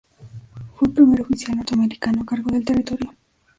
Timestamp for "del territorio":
2.49-3.13